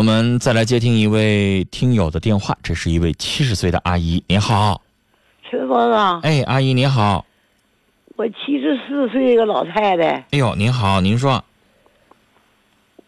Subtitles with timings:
[0.00, 4.80] 我们再来接听一位听友的电话，这是一位七十岁的阿姨，您好。
[5.42, 7.26] 春风啊，哎，阿姨您好。
[8.16, 10.04] 我七十四岁一个老太太。
[10.30, 11.44] 哎呦，您好，您说。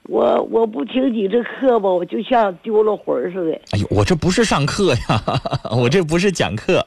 [0.02, 3.58] 我我不听你这课吧，我就像丢了魂似的。
[3.70, 5.22] 哎呦，我这不是上课呀，
[5.72, 6.86] 我这不是讲课。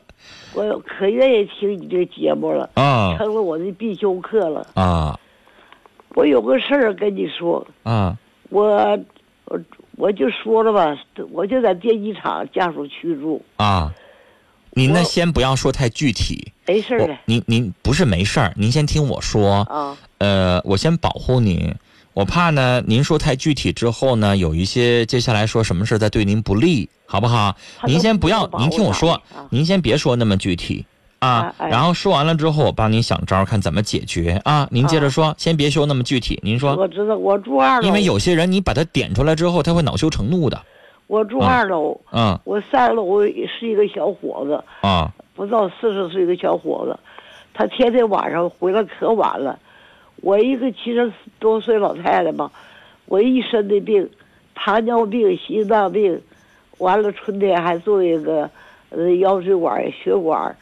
[0.54, 4.68] 我可愿意听你这节目了，啊，成了我的必修课了。
[4.76, 5.20] 啊，
[6.10, 7.66] 我有个事儿跟你说。
[7.82, 8.16] 啊，
[8.50, 8.96] 我
[9.46, 9.59] 我
[9.96, 10.98] 我就说了吧，
[11.32, 13.44] 我就在电机厂家属区住。
[13.58, 13.94] 啊，
[14.72, 16.52] 您呢先不要说太具体。
[16.67, 17.16] 没事的。
[17.26, 19.58] 您您不是没事儿，您先听我说。
[19.70, 19.98] 啊。
[20.17, 21.73] 呃，我先保护您。
[22.13, 27.55] 我怕呢，您说太具体之后呢，有一些接下来说什么事再对您不利，好不好？
[27.86, 30.86] 您先不要，您听我说，您先别说那么具体
[31.26, 31.56] 啊。
[31.60, 34.68] 然后说完了之后，我帮您想招，看怎么解决啊。
[34.72, 36.40] 您接着说，先别说那么具体。
[36.44, 37.88] 您说，我知道，我住二楼。
[37.88, 40.62] 因为有些人，你把他点出来之后，他会恼羞成怒的。
[41.08, 46.98] 我住二楼，嗯，我三楼是一个小伙子，啊，不到四十岁的小伙子，
[47.54, 49.60] 他天天晚上回来可晚了。
[50.22, 52.50] 我一个七十多岁老太太吧，
[53.06, 54.10] 我一身的病，
[54.56, 56.20] 糖尿病、心脏病，
[56.80, 58.50] 完了春天还做一个
[58.89, 60.58] 呃腰椎管血管，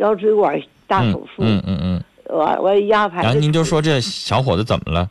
[0.00, 1.42] 腰椎管大手术。
[1.42, 2.36] 嗯嗯嗯。
[2.36, 3.22] 完完压排。
[3.22, 5.08] 然后您就说这小伙子怎么了？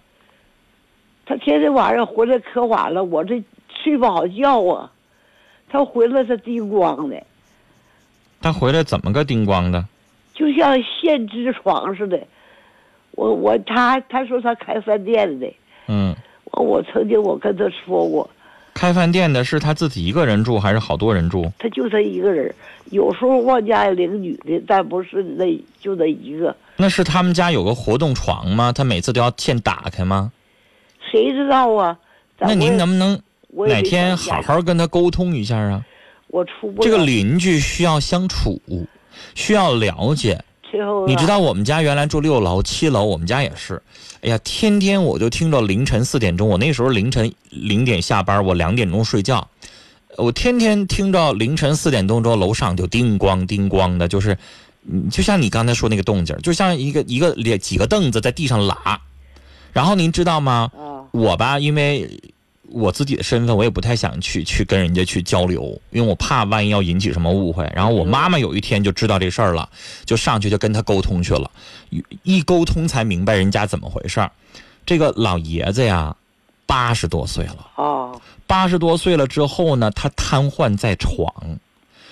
[1.25, 3.43] 他天天晚上回来可晚了，我这
[3.83, 4.91] 睡不好觉啊。
[5.69, 7.21] 他回来是叮咣的。
[8.41, 9.85] 他回来怎么个叮咣的？
[10.33, 12.17] 就像现织床似的。
[13.11, 15.53] 我我他他说他开饭店的，
[15.87, 16.15] 嗯，
[16.53, 18.29] 我曾经我跟他说过，
[18.79, 21.51] 开饭店的是他自己一个人住还是好多人住？
[21.59, 22.49] 他就他一个人，
[22.91, 26.55] 有时候往家领女的，但不是那就那一个。
[26.77, 28.71] 那是他们家有个活动床吗？
[28.71, 30.31] 他每次都要先打开吗？
[31.11, 31.97] 谁知道啊？
[32.37, 33.19] 那您能不能
[33.67, 35.85] 哪天好好跟他沟通一下啊？
[36.27, 38.61] 我出不这个邻居需要相处，
[39.35, 40.39] 需要了解。
[41.07, 43.81] 你知道我们家原来住六楼、七楼，我们家也是。
[44.21, 49.47] 哎呀，天天我就听着凌晨四点钟，我那时候凌晨零点下班，我两点钟睡觉，
[50.17, 54.37] 我天天听着凌晨四点钟之后，楼上就叮咣叮咣的，就是，
[55.09, 58.99] 就像你刚才说那个动静，就像一个一个连几个凳子在地上拉。
[59.71, 60.69] 然后您知道吗？
[61.11, 62.09] 我吧，因为。
[62.71, 67.69] 我自己的身份，我也不太想去去跟人家去交流，因为我怕万一要引起什么误会。
[67.75, 69.67] 然后我妈妈有一天就知道这事儿了，
[70.05, 71.49] 就上去就跟他沟通去了，
[72.23, 74.31] 一沟通才明白人家怎么回事儿。
[74.85, 76.15] 这个老爷子呀，
[76.65, 81.31] 八十多岁了哦，八十多岁了之后呢，他瘫痪在床，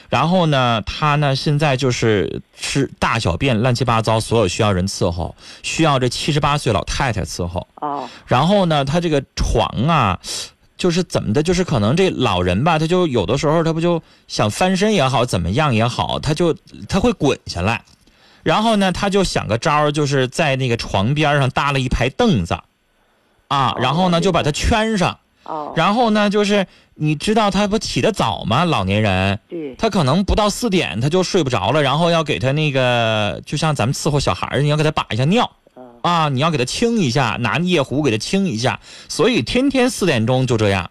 [0.09, 8.09] 然后呢，他呢现在就是吃大小便乱七八糟，所有需要人伺候，需要这七十八岁老太太伺候哦。
[8.25, 10.19] 然后呢，他这个床啊。
[10.78, 16.56] 就是怎么的，就是可能这老人吧，他就有的时候他不就想翻身也好，怎么样也好，他就
[16.88, 17.84] 他会滚下来，
[18.44, 22.59] 然后呢，他就想个招就是在那个床边上搭了一排凳子，
[23.47, 25.17] 啊，然后呢就把它圈上，
[25.75, 28.66] 然后呢就是你知道他不起得早吗？
[28.66, 29.40] 老年人，
[29.78, 35.50] 他可能不到四点他就睡不着了，然后要给他那个就像咱们伺候小孩儿你要给他把一下尿。
[36.03, 40.90] 啊，你要给他清一下，拿夜壶给他清一下，所以天天四点钟就这样。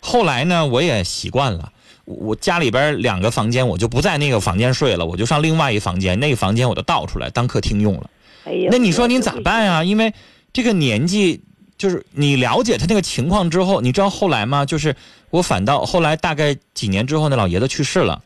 [0.00, 1.72] 后来呢，我也习惯了，
[2.04, 8.10] 我家里边两个房间，我就不在那个房间睡了，我就上另外一房间，那个房间我就倒出来当客厅用了。
[8.44, 9.82] 哎呀，那你说您咋办呀？
[9.82, 10.12] 因为
[10.52, 11.42] 这个年纪，
[11.82, 14.64] 就是你了解他那个情况之后，你知道后来吗？
[14.64, 14.94] 就是
[15.30, 18.22] 我反倒后来大概几年之后，那老爷子去世了。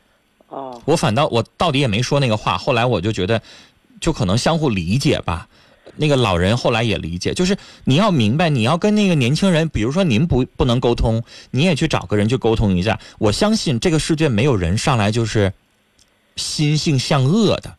[0.49, 3.41] 哦，我反倒我到底也没说那个话，后来我就觉得，
[3.99, 5.49] 就可能相互理解吧。
[5.97, 13.01] 那个老人后来也理解，就是你要明白，你要跟那个年轻人，比如说您不不能沟通，你也去找个人去沟通一下。
[13.17, 15.51] 我相信这个世界没有人上来就是
[16.37, 17.75] 心性向恶的，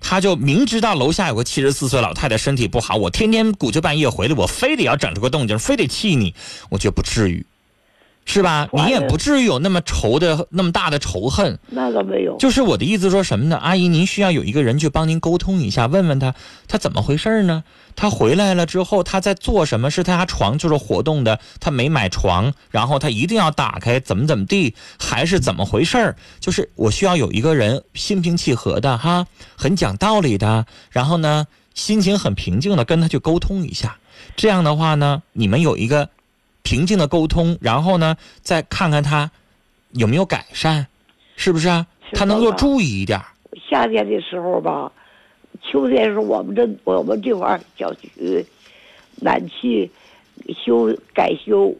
[0.00, 6.34] 他就明知道楼下有个七十四岁老太太身体不好，我天天鼓着半夜回来，我非得要整出个动静，非得气你，
[6.70, 7.44] 我觉得不至于。
[8.28, 8.68] 是吧？
[8.72, 11.58] 你也不至于有那么仇的那么大的仇恨。
[11.70, 12.36] 那个没有。
[12.36, 13.56] 就是我的意思说什么呢？
[13.56, 16.34] 阿姨，您需要有一个人去帮您沟通一下，问问他
[16.68, 17.64] 他怎么回事呢？
[17.96, 19.90] 他回来了之后他在做什么？
[19.90, 26.14] 是他家床就是活动的，他没买床，然后他一定要打开，怎么怎么地，还是怎么回事？
[26.38, 29.26] 就是我需要有一个人心平气和的哈，
[29.56, 33.96] 很讲道理的，然后呢心情很平静的跟他去沟通一下。
[34.36, 36.10] 这样的话呢，你们有一个。
[36.68, 39.30] 平静的沟通，然后呢，再看看他
[39.92, 40.86] 有没有改善，
[41.34, 41.86] 是不是啊？
[42.12, 43.18] 他能够注意一点。
[43.70, 44.92] 夏天的时候吧，
[45.62, 48.44] 秋天时候我们这我们这块小区
[49.22, 49.90] 暖气
[50.62, 51.74] 修改修，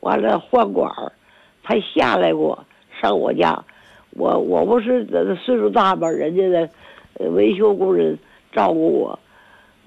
[0.00, 1.12] 完了换管儿，
[1.62, 2.66] 他下来过
[3.00, 3.64] 上我家，
[4.10, 6.68] 我我不是岁数大吧，人家的
[7.30, 8.18] 维修工人
[8.50, 9.16] 照顾我，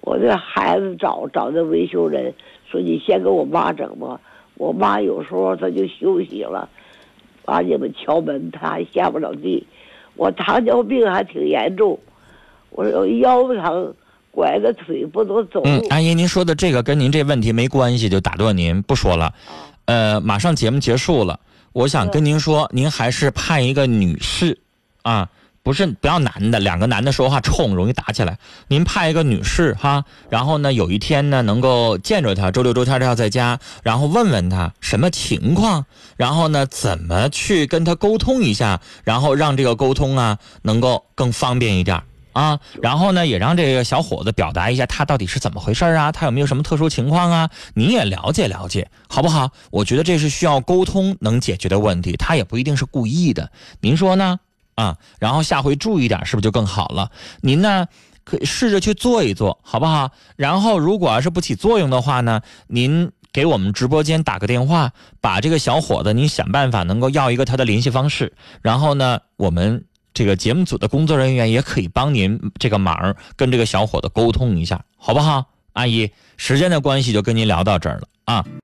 [0.03, 2.33] 我这孩子找找这维修人，
[2.69, 4.19] 说你先给我妈整吧，
[4.55, 6.69] 我妈有时候她就休息了，
[7.43, 9.65] 把你们敲门，她还下不了地，
[10.15, 11.97] 我糖尿病还挺严重，
[12.69, 13.93] 我腰疼。
[14.35, 15.69] 拐着腿不能走路。
[15.69, 19.31] 嗯，阿姨，您说的这个跟您这问题没关系，就打断您不说了。
[19.85, 21.39] 呃，马上节目结束了，
[21.71, 24.57] 我想跟您说，您还是派一个女士，
[25.03, 25.29] 啊，
[25.63, 28.37] 不是不要男的，两个男的说话冲，容易打起来。
[28.67, 35.85] 您派一个女士哈，然后呢，有一天呢，能够见着她，周六周天都要在家，然后问问她什么情况，
[36.17, 42.01] 然后呢，怎么去跟她沟通一下，然后让这个沟通啊，能够更方便一点。
[42.33, 47.47] 啊，然后呢，也让这个小伙子表达一下他到底是怎么回事啊，他有没有什么特殊情况啊？
[47.75, 49.51] 你也了解了解，好不好？
[49.69, 53.51] 我觉得这是需要沟通能解决的问题，他也不一定是故意的，
[53.81, 54.39] 您说呢？
[54.75, 57.11] 啊，然后下回注意点，是不是就更好了？
[57.41, 57.87] 您呢，
[58.23, 60.11] 可以试着去做一做，好不好？
[60.35, 64.91] 然后如果要是不起作用的话呢，您给我们直播间打个电话，
[65.21, 69.85] 把这个小伙子您想办法能够要一个他的联系方式，然后呢，我们。
[70.15, 75.47] 这个节目组的工作人员也可以帮您这个忙，跟这个小伙子沟通一下，好不好？
[75.71, 78.45] 阿姨，时间的关系就跟您聊到这儿了啊。